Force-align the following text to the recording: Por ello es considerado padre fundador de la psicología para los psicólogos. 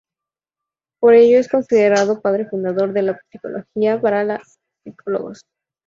Por 0.99 1.13
ello 1.13 1.37
es 1.37 1.47
considerado 1.47 2.21
padre 2.23 2.47
fundador 2.49 2.91
de 2.91 3.03
la 3.03 3.19
psicología 3.29 4.01
para 4.01 4.23
los 4.23 4.59
psicólogos. 4.83 5.43